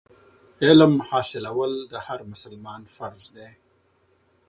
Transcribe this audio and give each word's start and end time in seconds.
علم 0.65 0.93
حاصلول 1.09 1.71
د 1.91 1.93
هر 2.07 2.19
مسلمان 2.31 2.81
فرض 2.95 3.23
دی. 3.35 3.49